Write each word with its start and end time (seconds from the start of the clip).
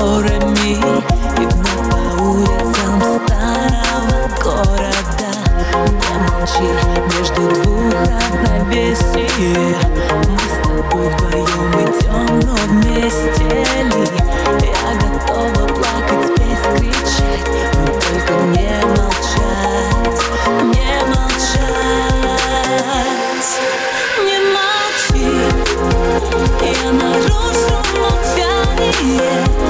горами 0.00 0.72
И 0.72 1.44
вновь 1.44 1.84
по 1.90 2.00
улицам 2.22 2.94
старого 3.26 4.20
города. 4.42 5.30
Не 5.86 6.14
молчи 6.26 6.68
между 7.18 7.42
двух 7.62 7.92
равновесий. 7.92 9.76
Мы 10.26 10.38
с 10.38 10.56
тобой 10.62 11.06
вдвоем 11.10 11.72
идем, 11.84 12.30
но 12.46 12.54
вместе 12.66 13.44
ли? 13.84 14.04
Я 14.62 14.88
готова 14.96 15.62
плакать, 15.68 16.26
петь, 16.36 16.64
кричать 16.76 17.48
Но 17.74 17.90
только 17.92 18.34
не 18.46 18.74
молчать, 18.86 20.20
не 20.62 20.92
молчать. 21.08 21.60
Не 24.24 24.38
молчи, 24.54 25.28
я 26.62 26.88
нарушу 26.92 27.76
молчание. 27.98 29.69